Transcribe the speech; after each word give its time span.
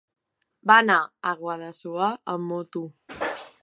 Va 0.71 0.77
anar 0.85 0.95
a 1.31 1.35
Guadassuar 1.43 2.11
amb 2.37 2.53
moto. 2.55 2.87